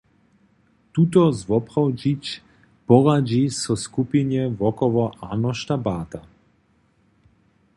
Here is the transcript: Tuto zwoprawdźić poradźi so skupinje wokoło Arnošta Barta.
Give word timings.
Tuto 0.93 1.31
zwoprawdźić 1.33 2.41
poradźi 2.87 3.43
so 3.49 3.75
skupinje 3.83 4.41
wokoło 4.59 5.03
Arnošta 5.29 5.77
Barta. 5.85 6.21